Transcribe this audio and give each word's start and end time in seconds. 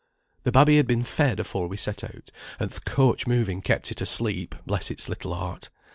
"The 0.45 0.51
babby 0.51 0.77
had 0.77 0.87
been 0.87 1.03
fed 1.03 1.39
afore 1.39 1.67
we 1.67 1.77
set 1.77 2.03
out, 2.03 2.31
and 2.59 2.71
th' 2.71 2.83
coach 2.85 3.27
moving 3.27 3.61
kept 3.61 3.91
it 3.91 4.01
asleep, 4.01 4.55
bless 4.65 4.89
its 4.89 5.07
little 5.07 5.31
heart. 5.35 5.69